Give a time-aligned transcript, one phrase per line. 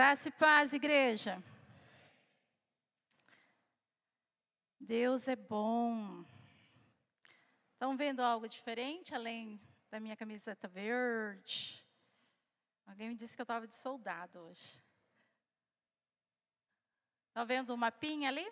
[0.00, 1.44] Graça e paz, igreja.
[4.80, 6.24] Deus é bom.
[7.74, 9.60] Estão vendo algo diferente além
[9.90, 11.86] da minha camiseta verde?
[12.86, 14.82] Alguém me disse que eu estava de soldado hoje.
[17.28, 18.50] Estão vendo o mapinha ali?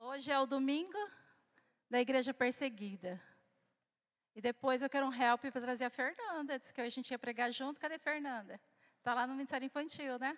[0.00, 0.98] Hoje é o domingo
[1.88, 3.18] da igreja perseguida.
[4.34, 6.58] E depois eu quero um help para trazer a Fernanda.
[6.58, 7.80] Disse que a gente ia pregar junto.
[7.80, 8.60] Cadê a Fernanda?
[9.04, 10.34] Está lá no Ministério Infantil, né?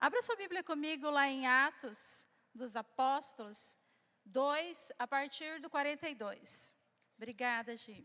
[0.00, 3.76] Abra sua Bíblia comigo lá em Atos dos Apóstolos
[4.24, 6.74] 2, a partir do 42.
[7.16, 8.04] Obrigada, Gi.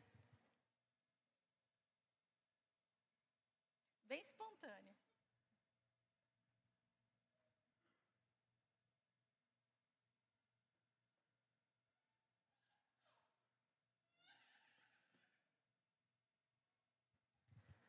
[4.04, 4.96] Bem espontâneo.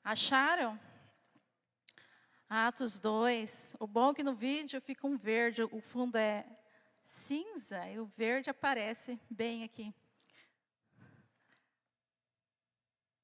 [0.02, 0.95] Acharam?
[2.48, 3.76] Atos 2.
[3.80, 6.46] O bom é que no vídeo fica um verde, o fundo é
[7.02, 9.92] cinza e o verde aparece bem aqui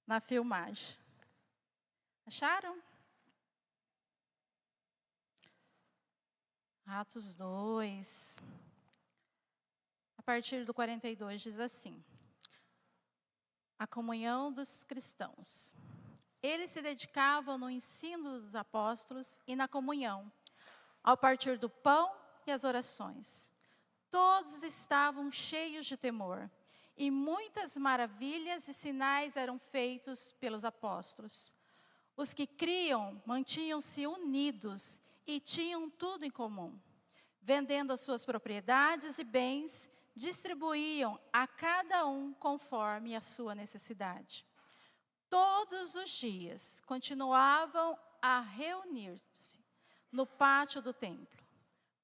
[0.06, 0.98] na filmagem.
[2.27, 2.82] Acharam?
[6.84, 8.38] Atos 2.
[10.19, 12.04] A partir do 42 diz assim:
[13.78, 15.75] A comunhão dos cristãos.
[16.42, 20.30] Eles se dedicavam no ensino dos apóstolos e na comunhão,
[21.02, 22.12] ao partir do pão
[22.44, 23.52] e as orações.
[24.10, 26.50] Todos estavam cheios de temor,
[26.96, 31.54] e muitas maravilhas e sinais eram feitos pelos apóstolos.
[32.16, 36.78] Os que criam mantinham-se unidos e tinham tudo em comum.
[37.40, 44.44] Vendendo as suas propriedades e bens, distribuíam a cada um conforme a sua necessidade
[45.33, 49.58] todos os dias continuavam a reunir-se
[50.12, 51.42] no pátio do templo.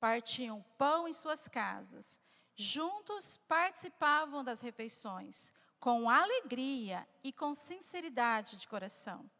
[0.00, 2.18] Partiam pão em suas casas.
[2.56, 9.30] Juntos participavam das refeições, com alegria e com sinceridade de coração,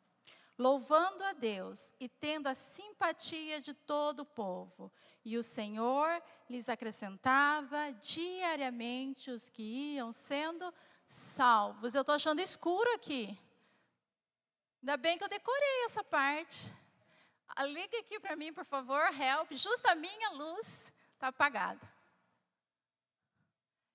[0.58, 4.92] louvando a Deus e tendo a simpatia de todo o povo.
[5.24, 9.62] E o Senhor lhes acrescentava diariamente os que
[9.94, 10.74] iam sendo
[11.06, 11.94] salvos.
[11.94, 13.47] Eu estou achando escuro aqui.
[14.80, 16.72] Ainda bem que eu decorei essa parte.
[17.66, 19.52] Liga aqui para mim, por favor, help.
[19.52, 21.80] Justo a minha luz está apagada.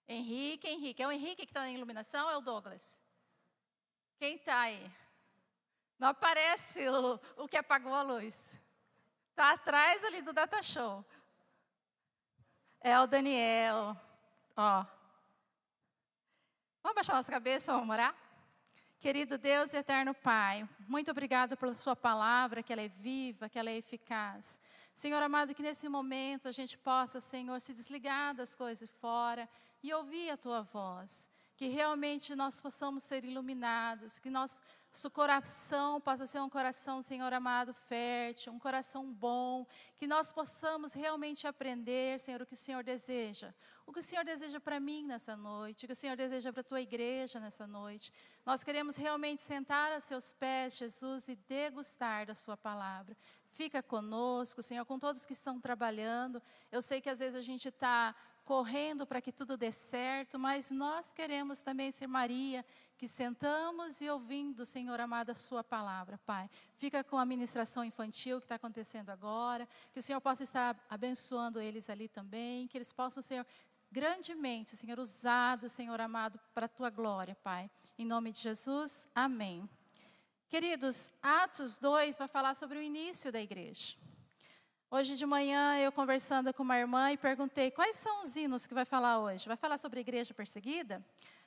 [0.07, 1.01] Henrique, Henrique.
[1.01, 2.99] É o Henrique que está na iluminação é o Douglas?
[4.17, 4.91] Quem está aí?
[5.97, 8.59] Não aparece o, o que apagou a luz.
[9.29, 11.03] Está atrás ali do data show.
[12.81, 13.95] É o Daniel.
[14.57, 14.85] Ó.
[16.83, 18.22] Vamos baixar nossa cabeça, vamos orar?
[19.03, 23.59] Querido Deus e eterno Pai, muito obrigado pela Sua palavra, que ela é viva, que
[23.59, 24.61] ela é eficaz.
[24.95, 29.49] Senhor amado, que nesse momento a gente possa, Senhor, se desligar das coisas fora
[29.83, 31.29] e ouvir a Tua voz.
[31.57, 34.61] Que realmente nós possamos ser iluminados, que nosso
[35.11, 41.45] coração possa ser um coração, Senhor amado, fértil, um coração bom, que nós possamos realmente
[41.45, 43.53] aprender, Senhor, o que o Senhor deseja
[43.85, 46.61] o que o Senhor deseja para mim nessa noite, o que o Senhor deseja para
[46.61, 48.11] a tua igreja nessa noite.
[48.45, 53.15] Nós queremos realmente sentar a seus pés, Jesus, e degustar da sua palavra.
[53.51, 56.41] Fica conosco, Senhor, com todos que estão trabalhando.
[56.71, 60.69] Eu sei que às vezes a gente está correndo para que tudo dê certo, mas
[60.69, 62.65] nós queremos também ser Maria,
[62.97, 66.49] que sentamos e ouvindo, Senhor amado, a Sua palavra, Pai.
[66.75, 71.59] Fica com a ministração infantil que está acontecendo agora, que o Senhor possa estar abençoando
[71.59, 73.45] eles ali também, que eles possam, Senhor,
[73.93, 77.69] grandemente, Senhor, usado, Senhor amado, para a tua glória, Pai.
[77.95, 79.69] Em nome de Jesus, amém.
[80.49, 83.95] Queridos, Atos 2 vai falar sobre o início da igreja.
[84.89, 88.73] Hoje de manhã eu conversando com uma irmã e perguntei quais são os hinos que
[88.73, 89.47] vai falar hoje.
[89.47, 91.05] Vai falar sobre a igreja perseguida?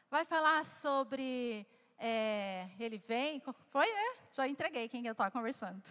[0.09, 1.67] Vai falar sobre
[1.99, 3.43] é, ele vem?
[3.71, 4.17] Foi, né?
[4.33, 5.83] Já entreguei quem eu estava conversando.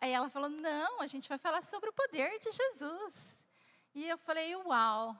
[0.00, 3.44] Aí ela falou: não, a gente vai falar sobre o poder de Jesus.
[3.94, 5.16] E eu falei: uau,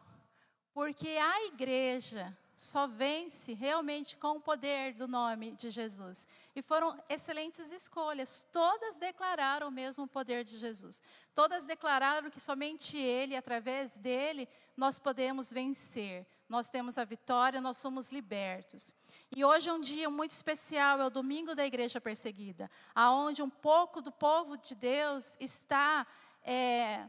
[0.72, 6.28] porque a igreja só vence realmente com o poder do nome de Jesus.
[6.54, 8.46] E foram excelentes escolhas.
[8.52, 11.00] Todas declararam o mesmo poder de Jesus.
[11.34, 14.46] Todas declararam que somente Ele, através dele,
[14.76, 16.26] nós podemos vencer.
[16.50, 18.94] Nós temos a vitória, nós somos libertos.
[19.34, 23.48] E hoje é um dia muito especial, é o domingo da igreja perseguida, aonde um
[23.48, 26.06] pouco do povo de Deus está
[26.42, 27.08] é,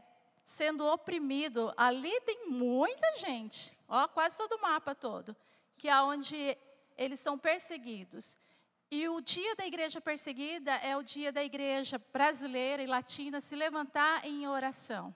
[0.52, 1.72] sendo oprimido.
[1.76, 5.34] Ali tem muita gente, ó, quase todo o mapa todo,
[5.78, 6.56] que é onde
[6.96, 8.36] eles são perseguidos.
[8.90, 13.56] E o dia da igreja perseguida é o dia da igreja brasileira e latina se
[13.56, 15.14] levantar em oração.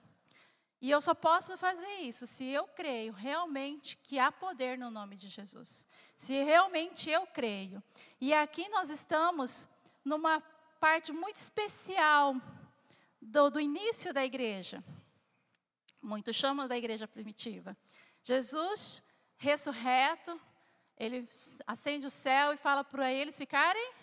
[0.81, 5.15] E eu só posso fazer isso se eu creio realmente que há poder no nome
[5.15, 5.85] de Jesus.
[6.15, 7.81] Se realmente eu creio.
[8.19, 9.69] E aqui nós estamos
[10.03, 10.41] numa
[10.79, 12.35] parte muito especial
[13.21, 14.83] do, do início da igreja.
[16.01, 17.75] Muitos chamam da igreja primitiva.
[18.23, 19.03] Jesus,
[19.37, 20.39] ressurreto,
[20.97, 21.27] ele
[21.65, 23.93] acende o céu e fala para eles ficarem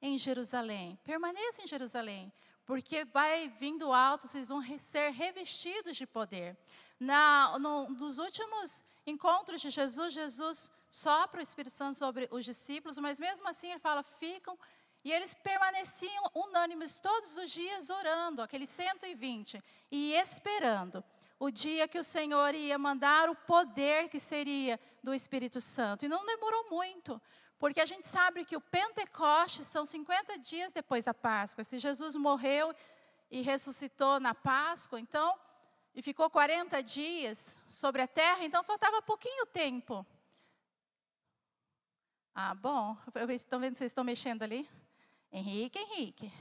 [0.00, 0.98] em Jerusalém.
[1.04, 2.32] Permaneça em Jerusalém
[2.66, 6.56] porque vai vindo alto, vocês vão ser revestidos de poder.
[6.98, 12.96] Na, no, nos últimos encontros de Jesus, Jesus sopra o Espírito Santo sobre os discípulos,
[12.98, 14.58] mas mesmo assim ele fala, ficam,
[15.04, 21.04] e eles permaneciam unânimes todos os dias orando, aqueles 120, e esperando
[21.44, 26.06] o dia que o Senhor ia mandar o poder que seria do Espírito Santo.
[26.06, 27.20] E não demorou muito,
[27.58, 31.62] porque a gente sabe que o Pentecostes são 50 dias depois da Páscoa.
[31.62, 32.74] Se Jesus morreu
[33.30, 35.38] e ressuscitou na Páscoa, então,
[35.94, 40.06] e ficou 40 dias sobre a terra, então faltava pouquinho tempo.
[42.34, 42.96] Ah, bom,
[43.28, 44.66] estão vendo vocês estão mexendo ali?
[45.30, 46.32] Henrique, Henrique.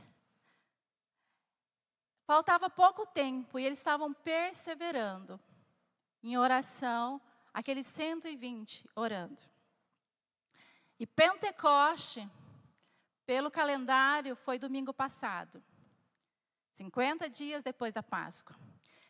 [2.25, 5.39] Faltava pouco tempo e eles estavam perseverando
[6.23, 7.21] em oração,
[7.53, 9.41] aqueles 120 orando.
[10.97, 12.29] E Pentecoste,
[13.25, 15.61] pelo calendário, foi domingo passado.
[16.75, 18.55] 50 dias depois da Páscoa.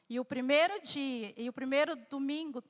[0.09, 2.63] E o primeiro dia, e o primeiro domingo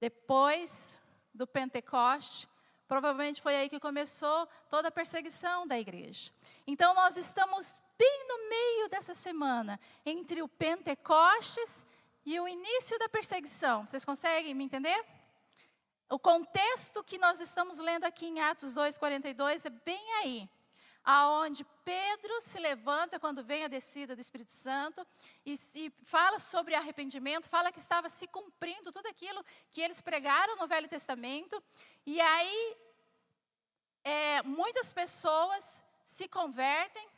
[0.00, 1.00] depois
[1.34, 2.48] do Pentecoste,
[2.86, 6.32] provavelmente foi aí que começou toda a perseguição da igreja.
[6.66, 11.86] Então nós estamos bem no meio dessa semana, entre o Pentecostes
[12.24, 13.86] e o início da perseguição.
[13.86, 15.04] Vocês conseguem me entender?
[16.08, 20.48] O contexto que nós estamos lendo aqui em Atos 2:42 é bem aí,
[21.04, 25.06] aonde Pedro se levanta quando vem a descida do Espírito Santo
[25.44, 30.56] e, e fala sobre arrependimento, fala que estava se cumprindo tudo aquilo que eles pregaram
[30.56, 31.62] no Velho Testamento,
[32.04, 32.76] e aí
[34.04, 37.08] é, muitas pessoas se convertem,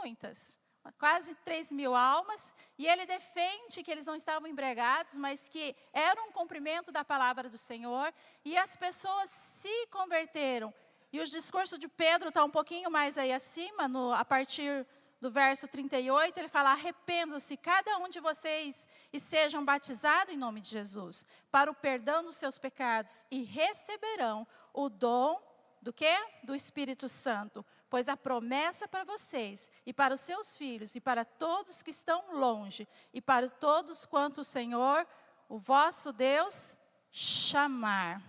[0.00, 0.58] muitas
[0.92, 6.22] quase 3 mil almas, e ele defende que eles não estavam embriagados, mas que era
[6.22, 8.12] um cumprimento da palavra do Senhor,
[8.44, 10.72] e as pessoas se converteram.
[11.12, 14.86] E o discurso de Pedro está um pouquinho mais aí acima, no, a partir
[15.20, 20.60] do verso 38, ele fala: Arrependam-se cada um de vocês e sejam batizados em nome
[20.60, 25.42] de Jesus, para o perdão dos seus pecados, e receberão o dom
[25.80, 26.14] do que?
[26.44, 31.24] Do Espírito Santo pois a promessa para vocês e para os seus filhos e para
[31.24, 35.06] todos que estão longe e para todos quanto o Senhor,
[35.48, 36.76] o vosso Deus,
[37.10, 38.22] chamar.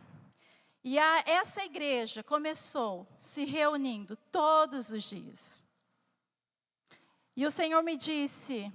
[0.83, 5.63] E a, essa igreja começou se reunindo todos os dias.
[7.35, 8.71] E o Senhor me disse,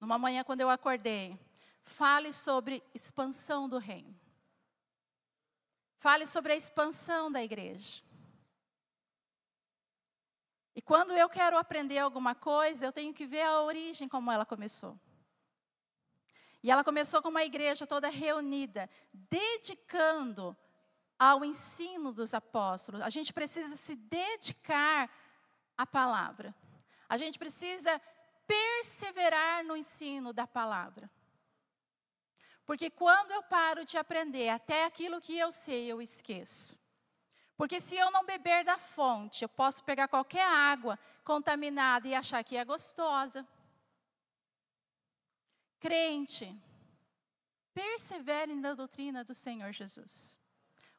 [0.00, 1.38] numa manhã quando eu acordei,
[1.82, 4.18] fale sobre expansão do reino.
[5.98, 8.02] Fale sobre a expansão da igreja.
[10.74, 14.46] E quando eu quero aprender alguma coisa, eu tenho que ver a origem como ela
[14.46, 14.98] começou.
[16.62, 20.56] E ela começou com uma igreja toda reunida, dedicando
[21.18, 23.02] ao ensino dos apóstolos.
[23.02, 25.10] A gente precisa se dedicar
[25.76, 26.54] à palavra.
[27.08, 28.00] A gente precisa
[28.46, 31.10] perseverar no ensino da palavra.
[32.64, 36.78] Porque quando eu paro de aprender, até aquilo que eu sei, eu esqueço.
[37.62, 42.42] Porque se eu não beber da fonte, eu posso pegar qualquer água contaminada e achar
[42.42, 43.46] que é gostosa.
[45.78, 46.60] Crente,
[47.72, 50.40] persevere na doutrina do Senhor Jesus.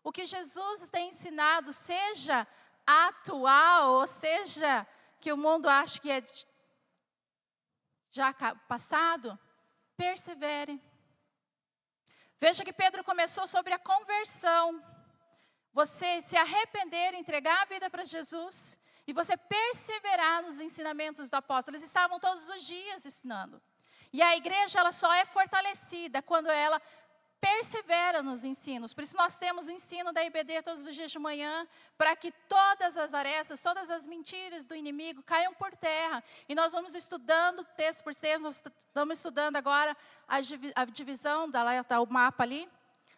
[0.01, 2.48] O que Jesus tem ensinado, seja
[2.88, 4.88] atual, ou seja,
[5.20, 6.24] que o mundo acha que é
[8.10, 8.34] já
[8.70, 9.38] passado,
[9.98, 10.82] persevere.
[12.39, 14.92] Veja que Pedro começou sobre a conversão
[15.73, 18.77] você se arrepender, entregar a vida para Jesus
[19.07, 21.75] e você perseverar nos ensinamentos do apóstolo.
[21.75, 23.61] Eles estavam todos os dias ensinando.
[24.11, 26.79] E a igreja ela só é fortalecida quando ela
[27.41, 28.93] persevera nos ensinos.
[28.93, 32.31] Por isso nós temos o ensino da IBD todos os dias de manhã, para que
[32.47, 36.23] todas as arestas, todas as mentiras do inimigo caiam por terra.
[36.47, 41.99] E nós vamos estudando texto por texto, nós estamos estudando agora a divisão, da, tá
[41.99, 42.69] o mapa ali,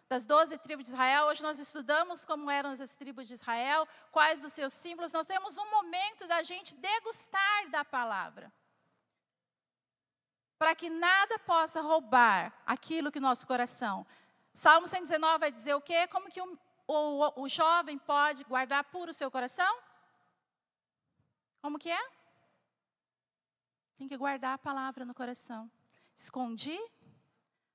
[0.07, 1.25] das doze tribos de Israel.
[1.25, 5.11] Hoje nós estudamos como eram as tribos de Israel, quais os seus símbolos.
[5.11, 8.51] Nós temos um momento da gente degustar da palavra.
[10.57, 14.05] Para que nada possa roubar aquilo que nosso coração.
[14.53, 16.07] Salmo 119 vai dizer o quê?
[16.07, 16.57] Como que o,
[16.87, 19.79] o, o jovem pode guardar puro o seu coração?
[21.61, 22.09] Como que é?
[23.95, 25.69] Tem que guardar a palavra no coração.
[26.15, 26.79] Escondi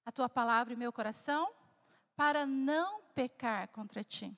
[0.07, 1.60] a tua palavra em meu coração
[2.21, 4.37] para não pecar contra ti.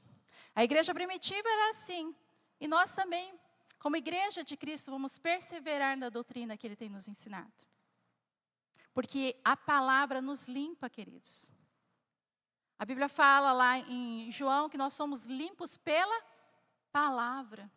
[0.55, 2.15] A igreja primitiva era assim.
[2.61, 3.37] E nós também,
[3.77, 7.67] como igreja de Cristo, vamos perseverar na doutrina que ele tem nos ensinado.
[8.95, 11.51] Porque a palavra nos limpa, queridos.
[12.79, 16.23] A Bíblia fala lá em João que nós somos limpos pela
[16.93, 17.69] palavra.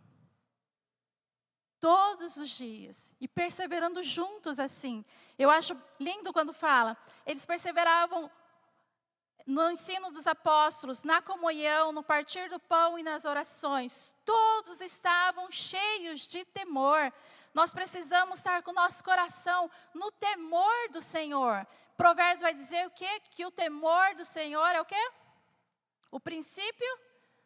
[1.80, 3.16] Todos os dias.
[3.20, 5.04] E perseverando juntos assim.
[5.36, 6.96] Eu acho lindo quando fala.
[7.26, 8.30] Eles perseveravam
[9.46, 14.14] no ensino dos apóstolos, na comunhão, no partir do pão e nas orações.
[14.26, 17.14] Todos estavam cheios de temor.
[17.54, 21.66] Nós precisamos estar com o nosso coração no temor do Senhor.
[21.96, 23.22] Provérbios vai dizer o quê?
[23.32, 25.12] Que o temor do Senhor é o quê?
[26.12, 27.00] O princípio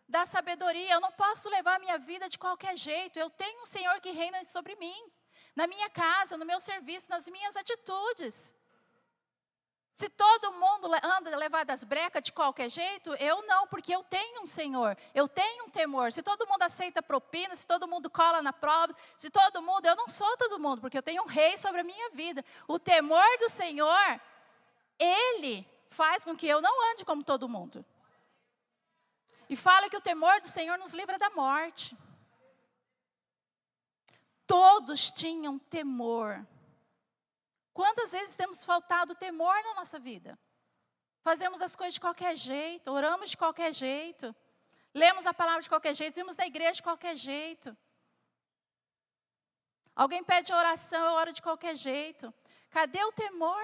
[0.08, 0.94] da sabedoria.
[0.94, 3.20] Eu não posso levar a minha vida de qualquer jeito.
[3.20, 5.12] Eu tenho um Senhor que reina sobre mim,
[5.56, 8.56] na minha casa, no meu serviço, nas minhas atitudes.
[10.00, 14.41] Se todo mundo anda levado às brecas de qualquer jeito, eu não, porque eu tenho
[14.41, 16.13] um Senhor, eu tenho um temor.
[16.13, 19.98] Se todo mundo aceita propina, se todo mundo cola na prova, se todo mundo, eu
[19.98, 22.46] não sou todo mundo, porque eu tenho um rei sobre a minha vida.
[22.65, 24.22] O temor do Senhor,
[24.98, 27.86] ele faz com que eu não ande como todo mundo.
[29.50, 31.98] E fala que o temor do Senhor nos livra da morte.
[34.48, 36.48] Todos tinham temor.
[37.73, 40.38] Quantas vezes temos faltado temor na nossa vida?
[41.21, 44.35] Fazemos as coisas de qualquer jeito, oramos de qualquer jeito,
[44.93, 47.75] lemos a palavra de qualquer jeito, vimos na igreja de qualquer jeito.
[49.95, 52.33] Alguém pede oração, eu oro de qualquer jeito.
[52.69, 53.61] Cadê o temor?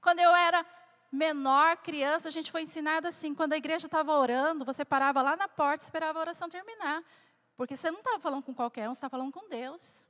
[0.00, 0.66] Quando eu era
[1.12, 5.36] menor, criança, a gente foi ensinado assim: quando a igreja estava orando, você parava lá
[5.36, 7.02] na porta e esperava a oração terminar.
[7.56, 10.08] Porque você não estava falando com qualquer um, você estava falando com Deus.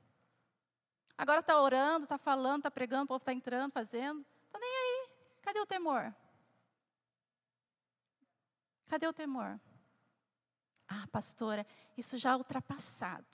[1.17, 4.25] Agora está orando, está falando, está pregando, o povo está entrando, fazendo.
[4.47, 5.09] Está nem aí.
[5.41, 6.13] Cadê o temor?
[8.87, 9.59] Cadê o temor?
[10.87, 11.65] Ah, pastora,
[11.97, 13.25] isso já é ultrapassado.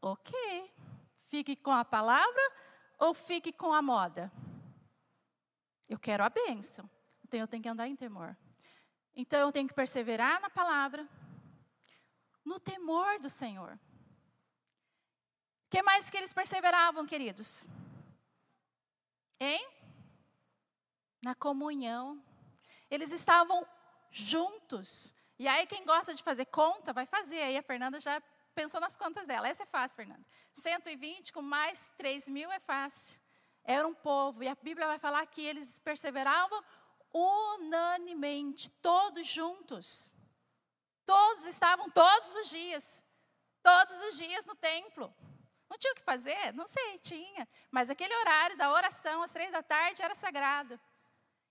[0.00, 0.34] Ok.
[1.26, 2.52] Fique com a palavra
[2.98, 4.30] ou fique com a moda?
[5.88, 6.90] Eu quero a bênção.
[7.24, 8.36] Então eu tenho que andar em temor.
[9.14, 11.08] Então eu tenho que perseverar na palavra,
[12.44, 13.78] no temor do Senhor
[15.72, 17.66] que mais que eles perseveravam, queridos?
[19.40, 19.66] Hein?
[21.24, 22.22] Na comunhão.
[22.90, 23.66] Eles estavam
[24.10, 25.14] juntos.
[25.38, 27.40] E aí, quem gosta de fazer conta, vai fazer.
[27.40, 28.22] Aí a Fernanda já
[28.54, 29.48] pensou nas contas dela.
[29.48, 30.22] Essa é fácil, Fernanda.
[30.56, 33.18] 120 com mais 3 mil é fácil.
[33.64, 34.44] Era um povo.
[34.44, 36.62] E a Bíblia vai falar que eles perseveravam
[37.14, 40.14] unanimemente, todos juntos.
[41.06, 43.02] Todos estavam todos os dias.
[43.62, 45.14] Todos os dias no templo.
[45.72, 46.52] Não tinha o que fazer?
[46.52, 47.48] Não sei, tinha.
[47.70, 50.78] Mas aquele horário da oração, às três da tarde, era sagrado.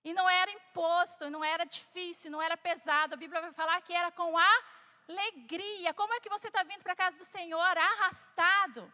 [0.03, 3.15] E não era imposto, não era difícil, não era pesado.
[3.15, 5.91] A Bíblia vai falar que era com alegria.
[5.95, 8.93] Como é que você está vindo para a casa do Senhor arrastado,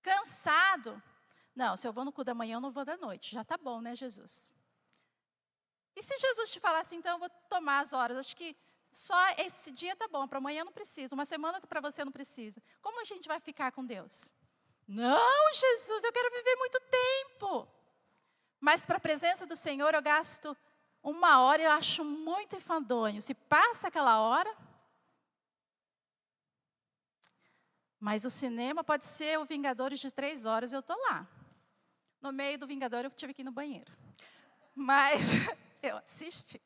[0.00, 1.02] cansado?
[1.52, 3.32] Não, se eu vou no cu da manhã, eu não vou da noite.
[3.32, 4.54] Já está bom, né, Jesus?
[5.96, 8.16] E se Jesus te falasse, então, eu vou tomar as horas?
[8.16, 8.56] Acho que
[8.94, 12.62] só esse dia tá bom, para amanhã não precisa, uma semana para você não precisa.
[12.80, 14.32] Como a gente vai ficar com Deus?
[14.86, 17.68] Não, Jesus, eu quero viver muito tempo.
[18.60, 20.56] Mas para a presença do Senhor eu gasto
[21.02, 23.20] uma hora, eu acho muito enfadonho.
[23.20, 24.56] Se passa aquela hora.
[27.98, 31.26] Mas o cinema pode ser o Vingadores de três horas, eu estou lá.
[32.20, 33.92] No meio do Vingador eu tive que ir no banheiro.
[34.72, 35.18] Mas
[35.82, 36.62] eu assisti.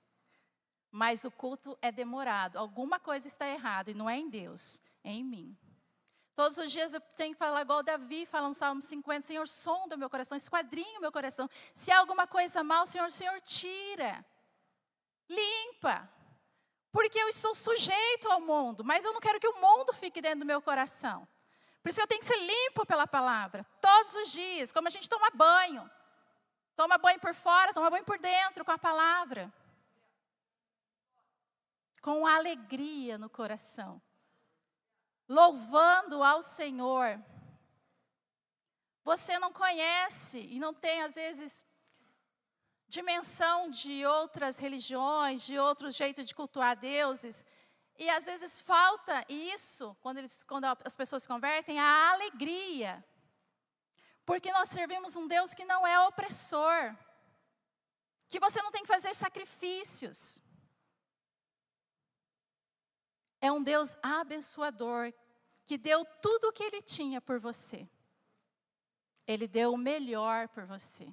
[0.90, 2.59] Mas o culto é demorado.
[2.59, 5.57] Alguma coisa está errada e não é em Deus, é em mim.
[6.35, 9.99] Todos os dias eu tenho que falar igual Davi, falando Salmo 50, Senhor, sonda o
[9.99, 11.50] meu coração, esquadrinha o meu coração.
[11.75, 14.25] Se há alguma coisa mal, Senhor, Senhor, tira.
[15.28, 16.09] Limpa.
[16.92, 20.40] Porque eu estou sujeito ao mundo, mas eu não quero que o mundo fique dentro
[20.40, 21.26] do meu coração.
[21.83, 25.09] Por isso eu tenho que ser limpo pela palavra, todos os dias, como a gente
[25.09, 25.90] toma banho.
[26.76, 29.52] Toma banho por fora, toma banho por dentro com a palavra
[32.00, 34.00] com alegria no coração,
[35.28, 37.23] louvando ao Senhor.
[39.05, 41.64] Você não conhece e não tem, às vezes,
[42.88, 47.45] dimensão de outras religiões, de outro jeito de cultuar deuses.
[47.99, 53.05] E às vezes falta isso, quando, eles, quando as pessoas se convertem, a alegria.
[54.25, 56.95] Porque nós servimos um Deus que não é opressor,
[58.28, 60.40] que você não tem que fazer sacrifícios.
[63.40, 65.12] É um Deus abençoador,
[65.66, 67.88] que deu tudo o que ele tinha por você.
[69.26, 71.12] Ele deu o melhor por você.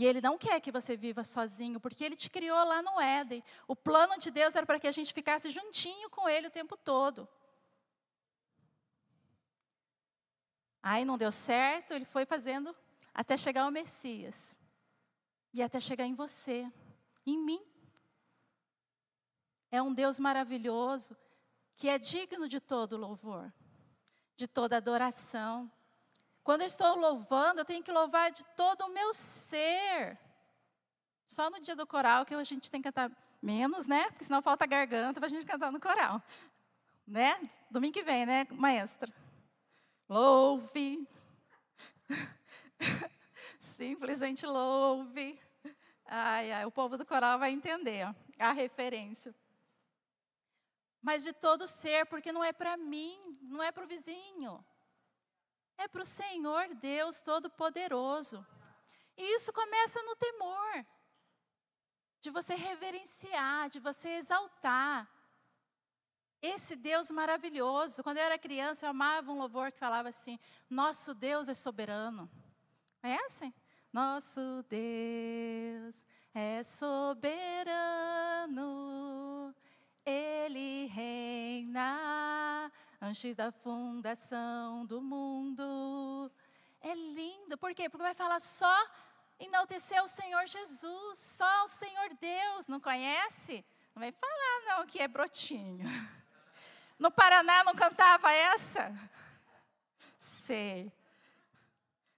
[0.00, 3.44] E Ele não quer que você viva sozinho, porque Ele te criou lá no Éden.
[3.68, 6.76] O plano de Deus era para que a gente ficasse juntinho com Ele o tempo
[6.76, 7.28] todo.
[10.82, 12.74] Aí não deu certo, Ele foi fazendo
[13.12, 14.58] até chegar ao Messias.
[15.52, 16.66] E até chegar em você,
[17.26, 17.62] em mim.
[19.70, 21.16] É um Deus maravilhoso,
[21.76, 23.52] que é digno de todo louvor,
[24.36, 25.70] de toda adoração.
[26.42, 30.18] Quando eu estou louvando, eu tenho que louvar de todo o meu ser.
[31.26, 33.10] Só no dia do coral que a gente tem que cantar
[33.40, 34.10] menos, né?
[34.10, 36.20] Porque senão falta garganta para a gente cantar no coral.
[37.06, 37.40] Né?
[37.70, 39.12] Domingo que vem, né, maestra?
[40.08, 41.06] Louve.
[43.60, 45.40] Simplesmente louve.
[46.04, 49.32] Ai, ai, o povo do coral vai entender ó, a referência.
[51.02, 54.64] Mas de todo ser, porque não é para mim, não é para o vizinho
[55.80, 58.46] é para o Senhor Deus Todo-Poderoso.
[59.16, 60.84] E isso começa no temor,
[62.20, 65.10] de você reverenciar, de você exaltar.
[66.42, 68.02] Esse Deus maravilhoso.
[68.02, 70.38] Quando eu era criança, eu amava um louvor que falava assim:
[70.68, 72.30] Nosso Deus é soberano.
[73.00, 73.54] Conhecem?
[73.92, 76.94] Nosso Deus é soberano,
[80.10, 86.28] Ele reina antes da fundação do mundo.
[86.80, 87.88] É lindo, por quê?
[87.88, 88.76] Porque vai falar só
[89.38, 93.64] enaltecer o Senhor Jesus, só o Senhor Deus, não conhece?
[93.94, 95.86] Não vai falar não que é brotinho.
[96.98, 98.92] No Paraná não cantava essa?
[100.18, 100.92] Sei.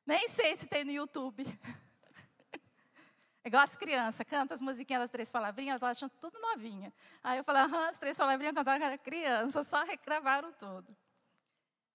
[0.06, 1.44] Nem sei se tem no YouTube.
[3.44, 6.92] É igual as crianças, canta as musiquinhas das três palavrinhas, elas acham tudo novinha.
[7.24, 10.96] Aí eu falei, ah, as três palavrinhas cantavam era criança, só regravaram tudo.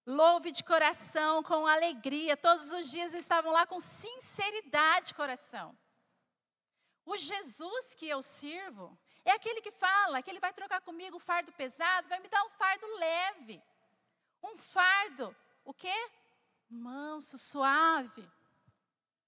[0.06, 2.38] Louve de coração, com alegria.
[2.38, 5.77] Todos os dias estavam lá com sinceridade de coração.
[7.05, 11.20] O Jesus que eu sirvo é aquele que fala que ele vai trocar comigo o
[11.20, 13.62] fardo pesado, vai me dar um fardo leve.
[14.44, 16.10] Um fardo, o quê?
[16.70, 18.29] Manso, suave.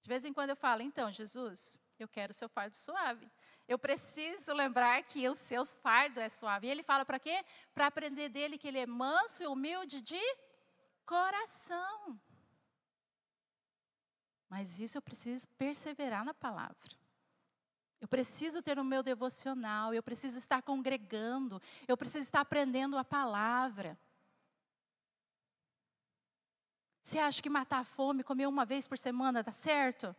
[0.00, 3.30] De vez em quando eu falo, então, Jesus, eu quero o seu fardo suave.
[3.68, 6.66] Eu preciso lembrar que o seu fardo é suave.
[6.66, 7.44] E ele fala para quê?
[7.72, 10.20] Para aprender dele que ele é manso e humilde de
[11.06, 12.20] coração.
[14.48, 16.98] Mas isso eu preciso perseverar na palavra.
[18.00, 23.04] Eu preciso ter o meu devocional, eu preciso estar congregando, eu preciso estar aprendendo a
[23.04, 23.98] palavra.
[27.02, 30.14] Você acha que matar a fome, comer uma vez por semana, dá certo?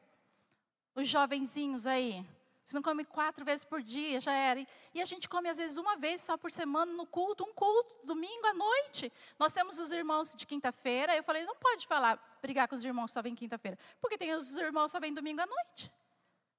[0.93, 2.25] Os jovenzinhos aí,
[2.63, 4.65] você não come quatro vezes por dia, já era.
[4.93, 7.95] E a gente come às vezes uma vez só por semana no culto, um culto,
[8.05, 9.11] domingo à noite.
[9.37, 11.15] Nós temos os irmãos de quinta-feira.
[11.15, 13.77] Eu falei, não pode falar, brigar com os irmãos só vem quinta-feira.
[13.99, 15.91] Porque tem os irmãos só vem domingo à noite.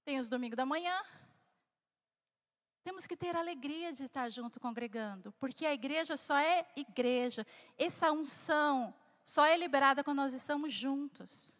[0.05, 1.01] Tem os domingos da manhã.
[2.83, 7.47] Temos que ter alegria de estar junto congregando, porque a igreja só é igreja.
[7.79, 8.92] Essa unção
[9.25, 11.57] só é liberada quando nós estamos juntos.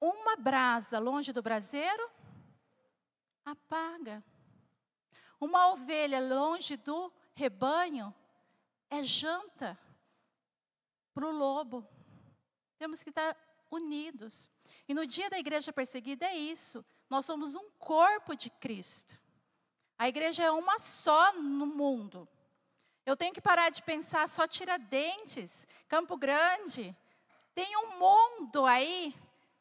[0.00, 2.10] Uma brasa longe do braseiro
[3.44, 4.24] apaga.
[5.38, 8.14] Uma ovelha longe do rebanho
[8.88, 9.78] é janta
[11.12, 11.86] para o lobo.
[12.78, 13.36] Temos que estar
[13.70, 14.50] unidos.
[14.88, 16.84] E no dia da igreja perseguida é isso.
[17.08, 19.20] Nós somos um corpo de Cristo.
[19.98, 22.26] A igreja é uma só no mundo.
[23.04, 26.96] Eu tenho que parar de pensar só Tiradentes, Campo Grande.
[27.54, 29.14] Tem um mundo aí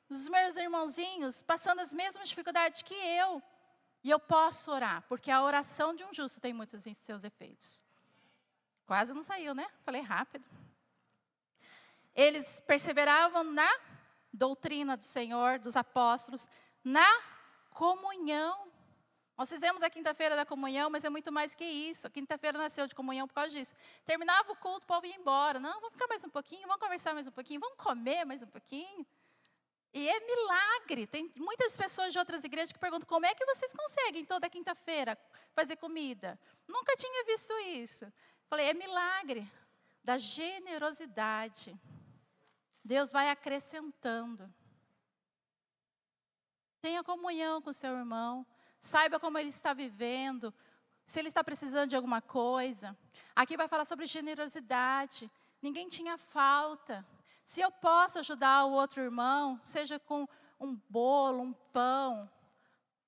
[0.10, 3.42] os meus irmãozinhos passando as mesmas dificuldades que eu.
[4.04, 7.84] E eu posso orar, porque a oração de um justo tem muitos seus efeitos.
[8.86, 9.68] Quase não saiu, né?
[9.84, 10.46] Falei rápido.
[12.16, 13.70] Eles perseveravam na
[14.34, 16.48] doutrina do Senhor, dos apóstolos,
[16.84, 17.08] na
[17.72, 18.68] comunhão.
[19.38, 22.08] Nós fizemos a quinta-feira da comunhão, mas é muito mais que isso.
[22.08, 23.76] A quinta-feira nasceu de comunhão por causa disso.
[24.06, 25.60] Terminava o culto, o povo ia embora.
[25.60, 28.48] Não, vamos ficar mais um pouquinho, vamos conversar mais um pouquinho, vamos comer mais um
[28.48, 29.06] pouquinho.
[29.94, 31.08] E é milagre.
[31.08, 35.18] Tem muitas pessoas de outras igrejas que perguntam como é que vocês conseguem toda quinta-feira
[35.54, 36.40] fazer comida.
[36.68, 38.12] Nunca tinha visto isso.
[38.48, 39.50] Falei, é milagre
[40.04, 41.80] da generosidade.
[42.84, 44.52] Deus vai acrescentando.
[46.82, 48.46] Tenha comunhão com seu irmão.
[48.80, 50.54] Saiba como ele está vivendo.
[51.06, 52.98] Se ele está precisando de alguma coisa.
[53.36, 55.30] Aqui vai falar sobre generosidade.
[55.62, 57.06] Ninguém tinha falta.
[57.50, 60.28] Se eu posso ajudar o outro irmão, seja com
[60.60, 62.32] um bolo, um pão,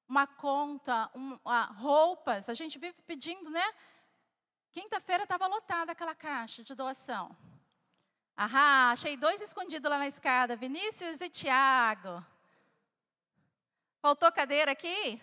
[0.10, 1.38] uma conta, um,
[1.76, 3.64] roupas, a gente vive pedindo, né?
[4.72, 7.38] Quinta-feira estava lotada aquela caixa de doação.
[8.36, 12.26] Ahá, achei dois escondidos lá na escada, Vinícius e Tiago.
[14.02, 15.22] Faltou cadeira aqui?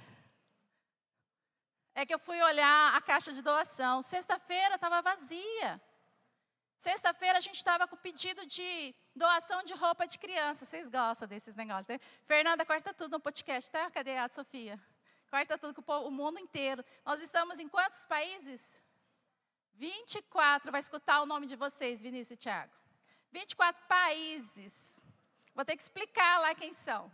[1.93, 4.01] É que eu fui olhar a caixa de doação.
[4.01, 5.83] Sexta-feira estava vazia.
[6.79, 10.65] Sexta-feira a gente estava com pedido de doação de roupa de criança.
[10.65, 11.99] Vocês gostam desses negócios, né?
[12.25, 13.91] Fernanda, corta tudo no podcast, tá?
[13.91, 14.81] Cadê a Sofia?
[15.29, 16.85] Corta tudo com o mundo inteiro.
[17.05, 18.81] Nós estamos em quantos países?
[19.75, 20.71] 24.
[20.71, 22.73] Vai escutar o nome de vocês, Vinícius e Tiago.
[23.33, 25.03] 24 países.
[25.55, 27.11] Vou ter que explicar lá quem são.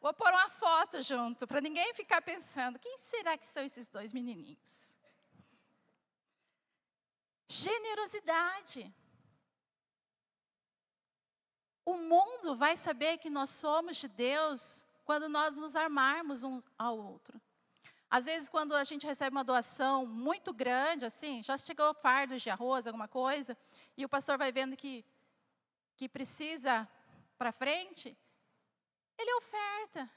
[0.00, 4.10] Vou pôr uma foto junto, para ninguém ficar pensando: quem será que são esses dois
[4.10, 4.96] menininhos?
[7.50, 8.94] Generosidade.
[11.84, 16.96] O mundo vai saber que nós somos de Deus quando nós nos armarmos um ao
[16.96, 17.40] outro.
[18.08, 22.50] Às vezes, quando a gente recebe uma doação muito grande, assim, já chegou fardos de
[22.50, 23.58] arroz, alguma coisa,
[23.96, 25.04] e o pastor vai vendo que,
[25.96, 26.88] que precisa
[27.36, 28.16] para frente,
[29.18, 30.08] ele oferta.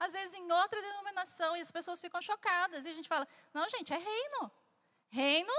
[0.00, 3.68] Às vezes em outra denominação, e as pessoas ficam chocadas, e a gente fala: não,
[3.68, 4.50] gente, é reino.
[5.08, 5.52] Reino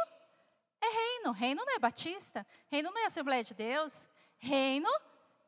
[0.82, 1.32] é reino.
[1.32, 4.10] Reino não é batista, reino não é Assembleia de Deus.
[4.38, 4.90] Reino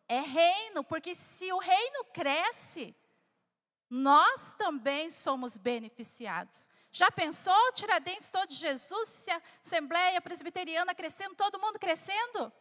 [0.07, 2.95] é reino, porque se o reino cresce,
[3.89, 6.69] nós também somos beneficiados.
[6.91, 12.53] Já pensou Tiradentes todo Jesus, se a Assembleia Presbiteriana crescendo, todo mundo crescendo?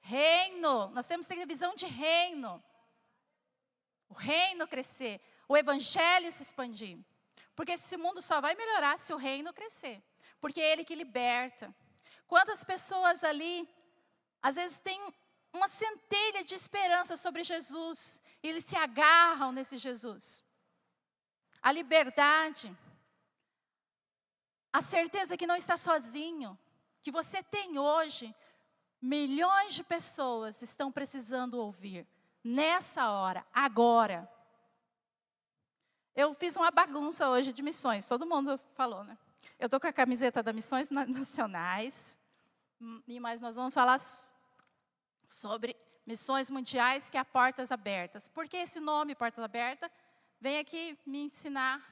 [0.00, 2.62] Reino, nós temos que ter visão de reino.
[4.08, 6.98] O reino crescer, o evangelho se expandir.
[7.54, 10.02] Porque esse mundo só vai melhorar se o reino crescer.
[10.46, 11.74] Porque é ele que liberta.
[12.28, 13.68] Quantas pessoas ali,
[14.40, 15.12] às vezes, têm
[15.52, 20.44] uma centelha de esperança sobre Jesus, e eles se agarram nesse Jesus.
[21.60, 22.72] A liberdade,
[24.72, 26.56] a certeza que não está sozinho,
[27.02, 28.32] que você tem hoje,
[29.02, 32.06] milhões de pessoas estão precisando ouvir
[32.44, 34.30] nessa hora, agora.
[36.14, 39.18] Eu fiz uma bagunça hoje de missões, todo mundo falou, né?
[39.58, 42.18] Eu estou com a camiseta da Missões Nacionais,
[42.78, 43.98] hum, mais nós vamos falar
[45.26, 45.74] sobre
[46.06, 48.28] missões mundiais que há portas abertas.
[48.28, 49.90] Por que esse nome, Portas Abertas?
[50.38, 51.82] Vem aqui me ensinar.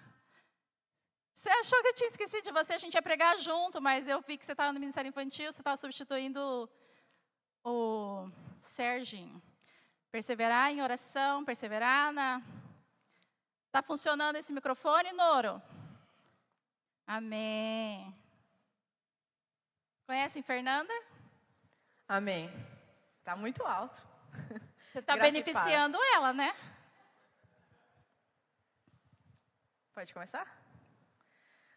[1.33, 2.74] Você achou que eu tinha esquecido de você?
[2.74, 5.62] A gente ia pregar junto, mas eu vi que você estava no Ministério Infantil, você
[5.62, 6.70] estava substituindo
[7.64, 9.42] o Serginho.
[10.12, 12.42] Perseverar em oração, perseverar na.
[13.66, 15.62] Está funcionando esse microfone, Noro?
[17.07, 18.14] Amém.
[20.07, 20.93] Conhecem Fernanda?
[22.09, 22.51] Amém.
[23.19, 24.01] Está muito alto.
[24.93, 26.55] Você está beneficiando ela, né?
[29.95, 30.47] Pode começar?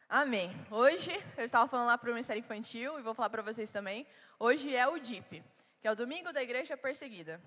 [0.10, 0.52] Amém.
[0.72, 4.08] Hoje, eu estava falando lá para o Ministério Infantil e vou falar para vocês também.
[4.40, 5.44] Hoje é o DIP,
[5.82, 7.42] que é o Domingo da Igreja Perseguida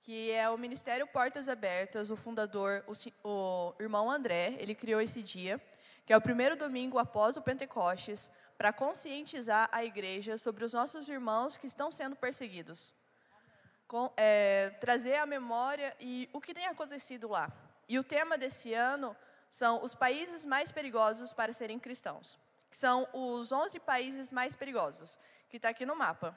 [0.00, 5.22] que é o Ministério Portas Abertas, o fundador, o, o, irmão André, ele criou esse
[5.22, 5.60] dia,
[6.08, 11.06] que é o primeiro domingo após o Pentecostes, para conscientizar a igreja sobre os nossos
[11.06, 12.94] irmãos que estão sendo perseguidos.
[13.86, 17.52] Com, é, trazer a memória e o que tem acontecido lá.
[17.86, 19.14] E o tema desse ano
[19.50, 22.38] são os países mais perigosos para serem cristãos,
[22.70, 25.18] que são os 11 países mais perigosos,
[25.50, 26.34] que está aqui no mapa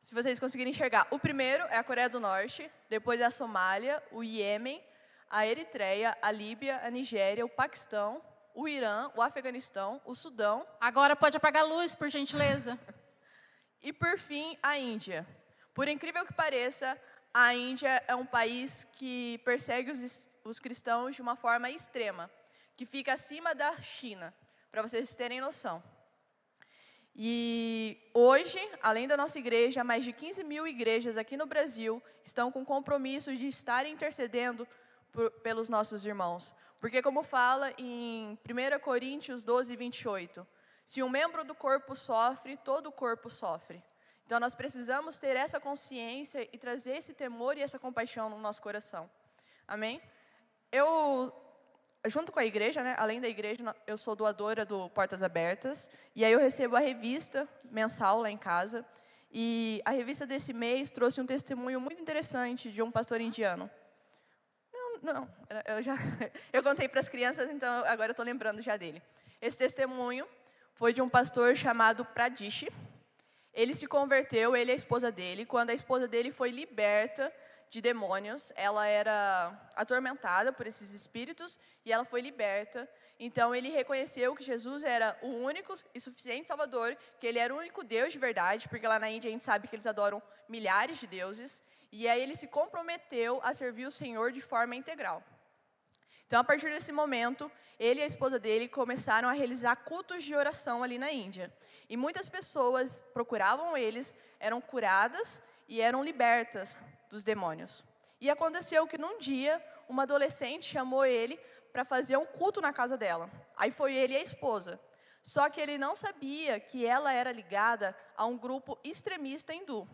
[0.00, 1.06] se vocês conseguirem enxergar.
[1.10, 4.82] O primeiro é a Coreia do Norte, depois é a Somália, o Iêmen,
[5.28, 8.22] a Eritreia, a Líbia, a Nigéria, o Paquistão,
[8.54, 10.66] o Irã, o Afeganistão, o Sudão.
[10.80, 12.78] Agora pode apagar a luz, por gentileza.
[13.82, 15.26] e por fim, a Índia.
[15.74, 16.98] Por incrível que pareça,
[17.32, 22.30] a Índia é um país que persegue os, os cristãos de uma forma extrema,
[22.76, 24.34] que fica acima da China,
[24.70, 25.82] para vocês terem noção.
[27.14, 32.50] E hoje, além da nossa igreja, mais de 15 mil igrejas aqui no Brasil estão
[32.50, 34.66] com compromisso de estar intercedendo
[35.10, 36.54] por, pelos nossos irmãos.
[36.82, 40.44] Porque, como fala em 1 Coríntios 12, 28,
[40.84, 43.80] se um membro do corpo sofre, todo o corpo sofre.
[44.26, 48.60] Então, nós precisamos ter essa consciência e trazer esse temor e essa compaixão no nosso
[48.60, 49.08] coração.
[49.68, 50.02] Amém?
[50.72, 51.32] Eu
[52.08, 56.24] junto com a igreja, né, além da igreja, eu sou doadora do Portas Abertas, e
[56.24, 58.84] aí eu recebo a revista mensal lá em casa,
[59.30, 63.70] e a revista desse mês trouxe um testemunho muito interessante de um pastor indiano.
[65.02, 65.28] Não,
[65.66, 65.94] eu já
[66.52, 69.02] eu contei para as crianças, então agora eu estou lembrando já dele.
[69.40, 70.26] Esse testemunho
[70.74, 72.68] foi de um pastor chamado Pradish.
[73.52, 77.32] Ele se converteu, ele e a esposa dele, quando a esposa dele foi liberta
[77.68, 82.88] de demônios, ela era atormentada por esses espíritos e ela foi liberta.
[83.18, 87.58] Então ele reconheceu que Jesus era o único e suficiente Salvador, que ele era o
[87.58, 90.98] único Deus de verdade, porque lá na Índia a gente sabe que eles adoram milhares
[90.98, 91.60] de deuses.
[91.92, 95.22] E aí ele se comprometeu a servir o Senhor de forma integral.
[96.26, 100.34] Então, a partir desse momento, ele e a esposa dele começaram a realizar cultos de
[100.34, 101.54] oração ali na Índia.
[101.90, 106.78] E muitas pessoas procuravam eles, eram curadas e eram libertas
[107.10, 107.84] dos demônios.
[108.18, 111.38] E aconteceu que num dia, uma adolescente chamou ele
[111.70, 113.30] para fazer um culto na casa dela.
[113.54, 114.80] Aí foi ele e a esposa.
[115.22, 119.86] Só que ele não sabia que ela era ligada a um grupo extremista hindu.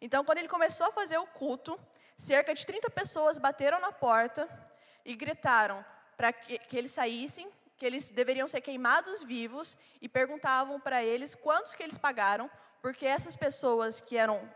[0.00, 1.78] Então, quando ele começou a fazer o culto,
[2.16, 4.48] cerca de 30 pessoas bateram na porta
[5.04, 5.84] e gritaram
[6.16, 11.34] para que, que eles saíssem, que eles deveriam ser queimados vivos e perguntavam para eles
[11.34, 12.50] quantos que eles pagaram,
[12.82, 14.48] porque essas pessoas que eram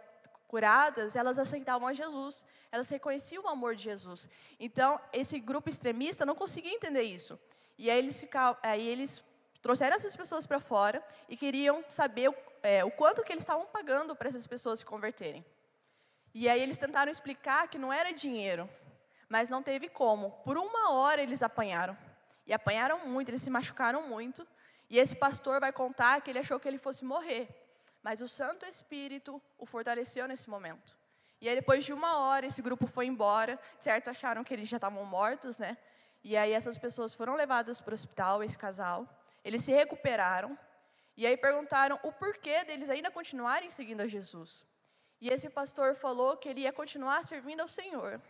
[0.49, 4.29] curadas, elas aceitavam a Jesus, elas reconheciam o amor de Jesus.
[4.59, 7.39] Então, esse grupo extremista não conseguia entender isso.
[7.79, 9.23] E aí eles, ficavam, aí eles
[9.63, 12.29] trouxeram essas pessoas para fora e queriam saber
[12.63, 15.45] é, o quanto que eles estavam pagando para essas pessoas se converterem.
[16.35, 18.69] E aí eles tentaram explicar que não era dinheiro,
[19.29, 20.31] mas não teve como.
[20.45, 21.97] Por uma hora eles apanharam.
[22.47, 24.47] E apanharam muito, eles se machucaram muito.
[24.89, 27.49] E esse pastor vai contar que ele achou que ele fosse morrer.
[28.03, 30.97] Mas o Santo Espírito o fortaleceu nesse momento.
[31.41, 33.59] E aí, depois de uma hora, esse grupo foi embora.
[33.79, 35.77] Certo, acharam que eles já estavam mortos, né?
[36.23, 39.09] E aí, essas pessoas foram levadas para o hospital, esse casal.
[39.45, 40.57] Eles se recuperaram.
[41.17, 44.67] E aí, perguntaram o porquê deles ainda continuarem seguindo a Jesus.
[45.21, 48.21] E esse pastor falou que ele ia continuar servindo ao Senhor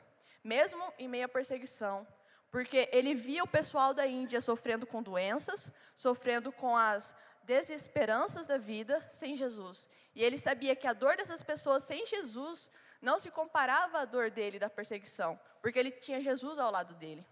[0.42, 2.06] mesmo em meio à perseguição,
[2.50, 7.14] porque ele via o pessoal da Índia sofrendo com doenças, sofrendo com as
[7.44, 9.88] desesperanças da vida sem Jesus.
[10.14, 14.30] E ele sabia que a dor dessas pessoas sem Jesus não se comparava à dor
[14.30, 17.24] dele da perseguição, porque ele tinha Jesus ao lado dele.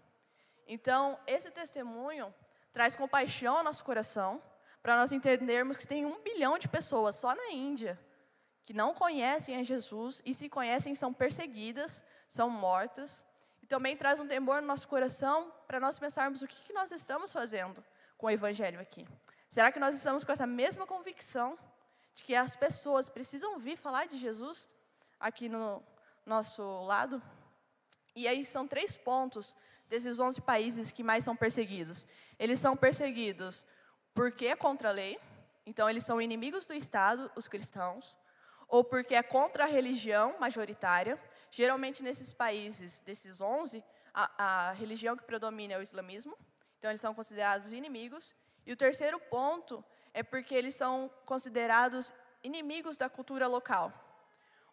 [0.67, 2.33] Então, esse testemunho
[2.73, 4.41] traz compaixão ao nosso coração,
[4.81, 7.99] para nós entendermos que tem um bilhão de pessoas só na Índia
[8.71, 13.23] que não conhecem a Jesus e se conhecem são perseguidas, são mortas.
[13.61, 16.91] E também traz um temor no nosso coração para nós pensarmos o que, que nós
[16.91, 17.83] estamos fazendo
[18.17, 19.05] com o Evangelho aqui.
[19.49, 21.57] Será que nós estamos com essa mesma convicção
[22.13, 24.69] de que as pessoas precisam vir falar de Jesus
[25.19, 25.83] aqui no
[26.25, 27.21] nosso lado?
[28.15, 29.55] E aí são três pontos
[29.89, 32.07] desses 11 países que mais são perseguidos.
[32.39, 33.65] Eles são perseguidos
[34.13, 35.19] porque é contra a lei,
[35.65, 38.15] então eles são inimigos do Estado, os cristãos
[38.71, 41.21] ou porque é contra a religião majoritária.
[41.51, 46.37] Geralmente, nesses países, desses 11, a, a religião que predomina é o islamismo,
[46.79, 48.33] então eles são considerados inimigos.
[48.65, 53.91] E o terceiro ponto é porque eles são considerados inimigos da cultura local.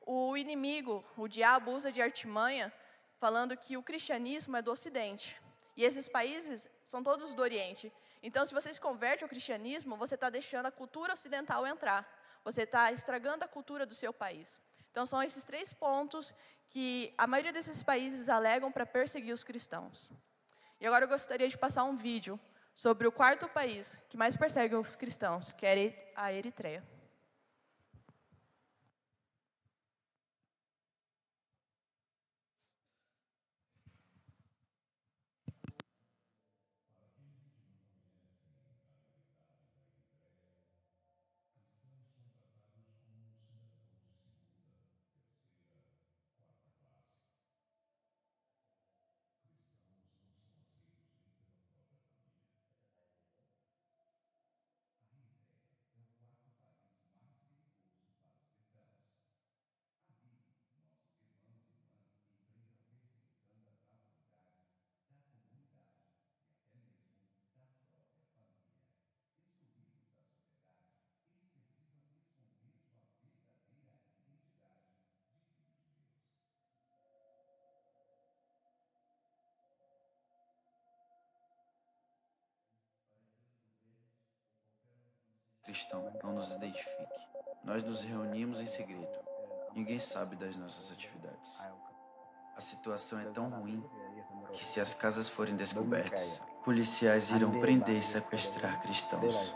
[0.07, 2.73] O inimigo, o diabo, usa de artimanha,
[3.19, 5.43] falando que o cristianismo é do Ocidente.
[5.77, 7.93] E esses países são todos do Oriente.
[8.23, 12.07] Então, se você se converte ao cristianismo, você está deixando a cultura ocidental entrar
[12.45, 14.61] você está estragando a cultura do seu país.
[14.91, 16.35] Então, são esses três pontos
[16.69, 20.11] que a maioria desses países alegam para perseguir os cristãos.
[20.81, 22.39] E agora eu gostaria de passar um vídeo
[22.75, 26.83] sobre o quarto país que mais persegue os cristãos, que é a Eritreia.
[85.69, 87.21] Cristão não nos identifique.
[87.63, 89.07] Nós nos reunimos em segredo.
[89.75, 91.63] Ninguém sabe das nossas atividades.
[92.57, 93.85] A situação é tão ruim
[94.51, 99.55] que, se as casas forem descobertas, policiais irão prender e sequestrar cristãos.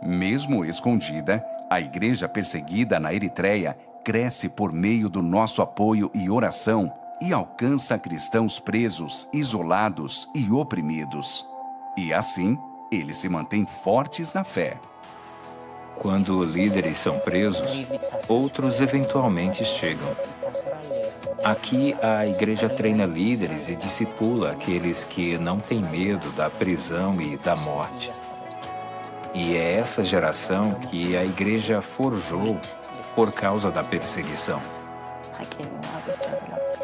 [0.00, 6.90] Mesmo escondida, a igreja perseguida na Eritreia cresce por meio do nosso apoio e oração
[7.20, 11.49] e alcança cristãos presos, isolados e oprimidos.
[11.96, 12.58] E assim,
[12.90, 14.78] eles se mantêm fortes na fé.
[15.96, 17.86] Quando líderes são presos,
[18.28, 20.08] outros eventualmente chegam.
[21.44, 27.36] Aqui a igreja treina líderes e discipula aqueles que não têm medo da prisão e
[27.36, 28.12] da morte.
[29.34, 32.58] E é essa geração que a igreja forjou
[33.14, 34.60] por causa da perseguição.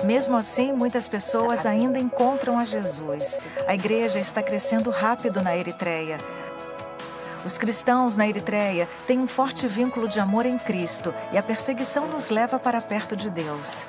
[0.05, 3.41] Mesmo assim, muitas pessoas ainda encontram a Jesus.
[3.67, 6.19] A igreja está crescendo rápido na Eritreia.
[7.45, 12.07] Os cristãos na Eritreia têm um forte vínculo de amor em Cristo e a perseguição
[12.09, 13.87] nos leva para perto de Deus.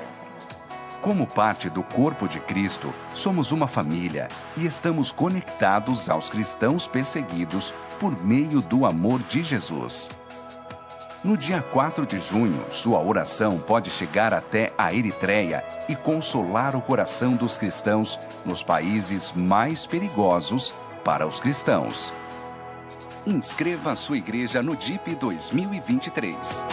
[1.02, 7.74] Como parte do corpo de Cristo, somos uma família e estamos conectados aos cristãos perseguidos
[8.00, 10.10] por meio do amor de Jesus.
[11.24, 16.82] No dia 4 de junho, sua oração pode chegar até a Eritreia e consolar o
[16.82, 22.14] coração dos cristãos nos países mais perigosos para os cristãos.
[23.26, 26.66] Inscreva sua igreja no DIP 2023.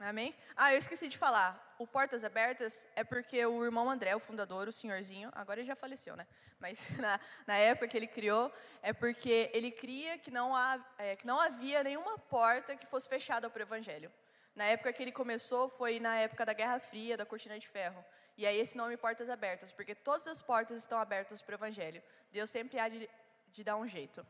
[0.00, 0.34] Amém?
[0.56, 1.74] Ah, eu esqueci de falar.
[1.78, 5.74] O Portas Abertas é porque o irmão André, o fundador, o senhorzinho, agora ele já
[5.74, 6.26] faleceu, né?
[6.60, 11.16] Mas na, na época que ele criou, é porque ele cria que não, há, é,
[11.16, 14.12] que não havia nenhuma porta que fosse fechada para o Evangelho.
[14.54, 18.04] Na época que ele começou, foi na época da Guerra Fria, da Cortina de Ferro.
[18.36, 22.00] E aí esse nome Portas Abertas, porque todas as portas estão abertas para o Evangelho.
[22.32, 23.10] Deus sempre há de,
[23.52, 24.24] de dar um jeito.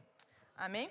[0.57, 0.91] Amém?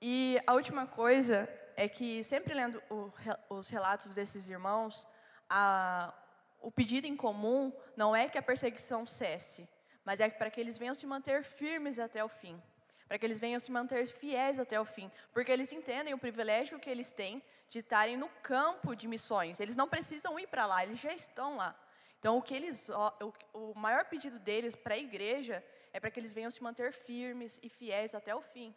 [0.00, 3.10] E a última coisa é que, sempre lendo o,
[3.50, 5.06] os relatos desses irmãos,
[5.48, 6.12] a,
[6.60, 9.68] o pedido em comum não é que a perseguição cesse,
[10.04, 12.60] mas é para que eles venham se manter firmes até o fim.
[13.06, 15.10] Para que eles venham se manter fiéis até o fim.
[15.32, 19.60] Porque eles entendem o privilégio que eles têm de estarem no campo de missões.
[19.60, 21.78] Eles não precisam ir para lá, eles já estão lá.
[22.18, 26.20] Então, o, que eles, o, o maior pedido deles para a igreja é para que
[26.20, 28.74] eles venham se manter firmes e fiéis até o fim.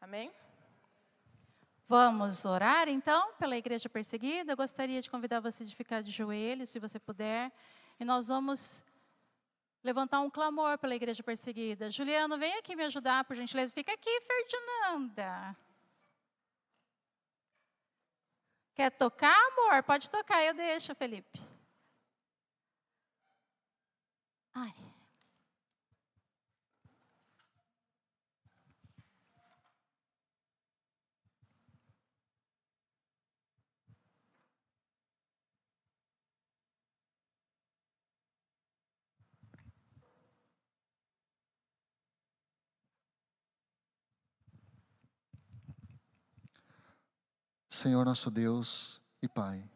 [0.00, 0.32] Amém?
[1.86, 4.52] Vamos orar então pela igreja perseguida.
[4.52, 7.52] Eu gostaria de convidar você de ficar de joelhos, se você puder.
[8.00, 8.82] E nós vamos
[9.82, 11.90] levantar um clamor pela igreja perseguida.
[11.90, 13.72] Juliano, vem aqui me ajudar, por gentileza.
[13.72, 15.56] Fica aqui, Ferdinanda.
[18.74, 19.82] Quer tocar, amor?
[19.82, 21.40] Pode tocar, eu deixo, Felipe.
[24.54, 24.93] Ai.
[47.74, 49.68] Senhor nosso Deus e Pai.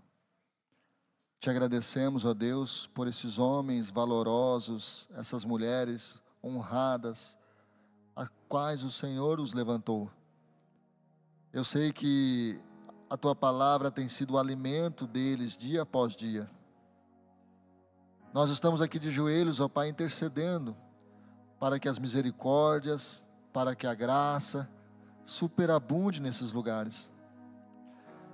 [1.40, 7.36] Te agradecemos, ó Deus, por esses homens valorosos, essas mulheres honradas,
[8.14, 10.08] a quais o Senhor os levantou.
[11.52, 12.60] Eu sei que
[13.10, 16.48] a tua palavra tem sido o alimento deles dia após dia.
[18.32, 20.76] Nós estamos aqui de joelhos, ó Pai, intercedendo
[21.58, 24.70] para que as misericórdias, para que a graça
[25.24, 27.10] superabunde nesses lugares.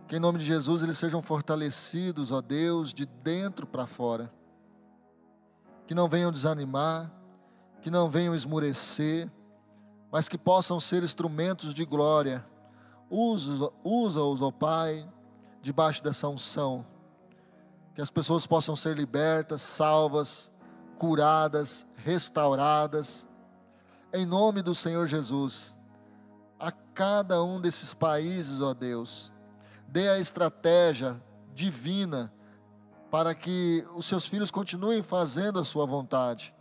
[0.07, 4.31] Que em nome de Jesus eles sejam fortalecidos, ó Deus, de dentro para fora.
[5.87, 7.11] Que não venham desanimar,
[7.81, 9.31] que não venham esmurecer,
[10.13, 12.45] mas que possam ser instrumentos de glória.
[13.11, 15.09] Usa-os, ó Pai,
[15.63, 16.85] debaixo dessa unção.
[17.95, 20.53] Que as pessoas possam ser libertas, salvas,
[20.99, 23.27] curadas, restauradas.
[24.13, 25.79] Em nome do Senhor Jesus.
[26.59, 29.34] A cada um desses países, ó Deus
[29.95, 31.23] dê a estratégia
[31.55, 32.33] divina
[33.13, 36.53] para que os seus filhos continuem fazendo a sua vontade.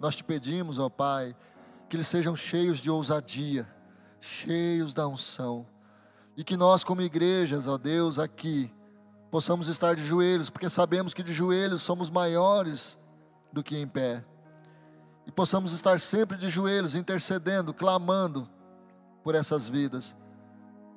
[0.00, 1.36] Nós te pedimos, ó Pai,
[1.90, 3.68] que eles sejam cheios de ousadia,
[4.18, 5.66] cheios da unção,
[6.34, 8.72] e que nós, como igrejas, ó Deus, aqui,
[9.30, 12.98] possamos estar de joelhos, porque sabemos que de joelhos somos maiores
[13.52, 14.24] do que em pé,
[15.26, 18.48] e possamos estar sempre de joelhos, intercedendo, clamando
[19.22, 20.16] por essas vidas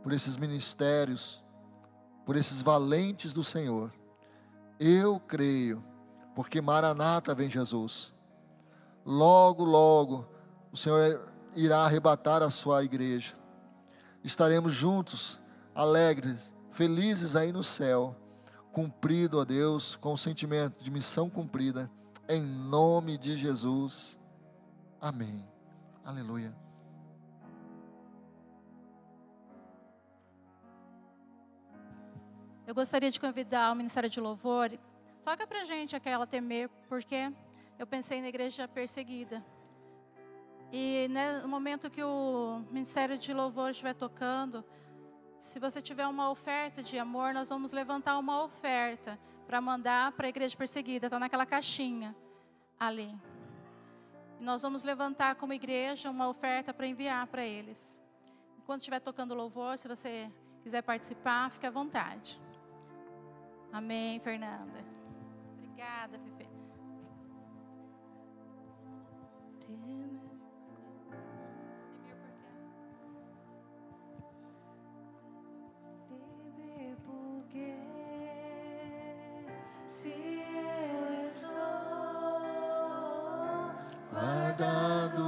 [0.05, 1.43] por esses ministérios,
[2.27, 3.91] por esses valentes do Senhor.
[4.79, 5.83] Eu creio,
[6.35, 8.13] porque Maranata vem Jesus.
[9.03, 10.29] Logo, logo,
[10.71, 13.33] o Senhor irá arrebatar a sua igreja.
[14.23, 15.41] Estaremos juntos,
[15.73, 18.15] alegres, felizes aí no céu,
[18.71, 21.89] cumprido, ó Deus, com o sentimento de missão cumprida,
[22.29, 24.19] em nome de Jesus.
[25.01, 25.43] Amém.
[26.03, 26.64] Aleluia.
[32.67, 34.71] Eu gostaria de convidar o Ministério de Louvor.
[35.23, 37.31] Toca pra gente aquela temer, porque
[37.77, 39.45] eu pensei na igreja perseguida.
[40.71, 44.65] E né, no momento que o Ministério de Louvor estiver tocando,
[45.37, 50.25] se você tiver uma oferta de amor, nós vamos levantar uma oferta para mandar para
[50.25, 51.05] a igreja perseguida.
[51.05, 52.15] Está naquela caixinha
[52.79, 53.15] ali.
[54.39, 58.01] Nós vamos levantar como igreja uma oferta para enviar para eles.
[58.57, 60.31] Enquanto estiver tocando louvor, se você
[60.63, 62.41] quiser participar, fique à vontade.
[63.75, 64.85] Amém, Fernanda.
[65.57, 66.45] Obrigada, Fefe.
[79.87, 81.51] Se eu estou
[84.09, 85.23] guardado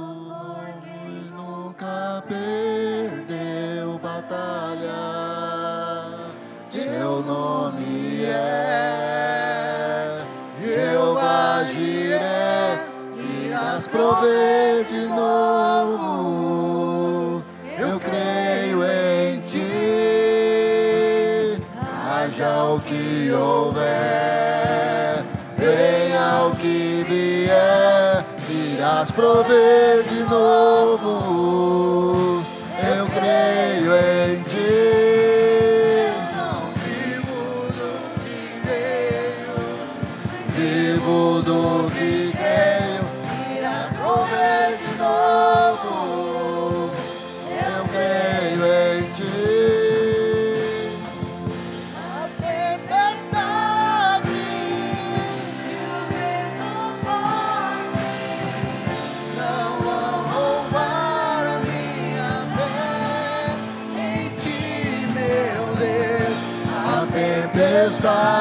[1.30, 4.88] nunca perdeu batalha.
[6.70, 7.87] Seu nome
[8.38, 10.20] é
[10.60, 12.78] Jeová Jiré,
[13.44, 16.02] irás prover de novo.
[17.78, 19.62] Eu creio em ti,
[22.06, 25.24] haja o que houver,
[25.56, 32.27] venha o que vier, irás prover de novo.
[41.38, 42.32] Vivo do que
[43.56, 46.90] irás prover de novo.
[47.46, 49.36] Eu creio em ti.
[51.96, 54.38] A tempestade
[55.64, 56.72] e o vento
[57.04, 58.08] forte
[59.36, 63.46] não vão roubar a minha fé
[64.00, 66.38] em ti, meu Deus.
[66.74, 68.37] A tempestade,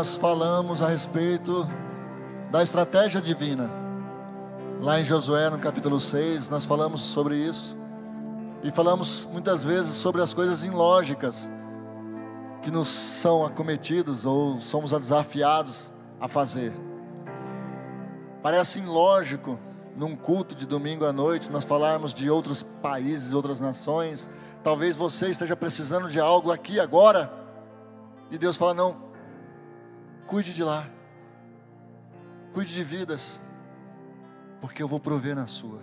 [0.00, 1.68] nós falamos a respeito
[2.50, 3.70] da estratégia divina.
[4.80, 7.76] Lá em Josué, no capítulo 6, nós falamos sobre isso.
[8.62, 11.50] E falamos muitas vezes sobre as coisas ilógicas
[12.62, 16.72] que nos são acometidos ou somos desafiados a fazer.
[18.42, 19.60] Parece ilógico
[19.94, 24.30] num culto de domingo à noite nós falarmos de outros países, outras nações.
[24.62, 27.30] Talvez você esteja precisando de algo aqui agora.
[28.30, 29.09] E Deus fala: não,
[30.30, 30.88] cuide de lá,
[32.52, 33.42] cuide de vidas,
[34.60, 35.82] porque eu vou prover na sua.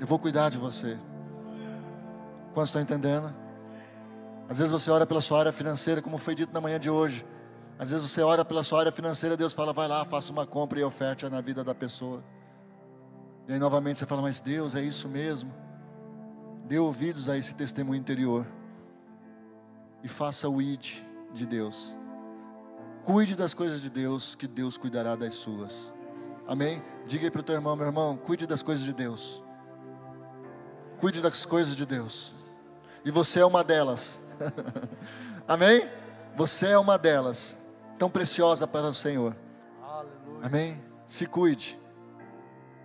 [0.00, 0.98] Eu vou cuidar de você.
[2.54, 3.34] Quantos estão entendendo?
[4.48, 7.26] Às vezes você ora pela sua área financeira, como foi dito na manhã de hoje.
[7.78, 10.80] Às vezes você ora pela sua área financeira, Deus fala, vai lá, faça uma compra
[10.80, 12.24] e oferte na vida da pessoa.
[13.46, 15.52] E aí novamente você fala, mas Deus, é isso mesmo?
[16.64, 18.46] Dê ouvidos a esse testemunho interior.
[20.02, 21.98] E faça o id de Deus.
[23.04, 25.92] Cuide das coisas de Deus, que Deus cuidará das suas.
[26.46, 26.82] Amém?
[27.06, 29.42] Diga aí para o teu irmão, meu irmão, cuide das coisas de Deus.
[30.98, 32.52] Cuide das coisas de Deus.
[33.04, 34.20] E você é uma delas.
[35.48, 35.88] Amém?
[36.36, 37.58] Você é uma delas.
[37.98, 39.36] Tão preciosa para o Senhor.
[40.42, 40.80] Amém?
[41.06, 41.78] Se cuide.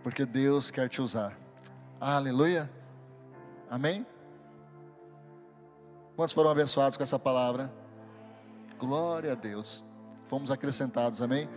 [0.02, 1.38] Porque Deus quer te usar.
[2.00, 2.70] Aleluia.
[3.70, 4.06] Amém?
[6.16, 7.72] Quantos foram abençoados com essa palavra?
[8.78, 9.86] Glória a Deus.
[10.28, 11.50] Fomos acrescentados, amém?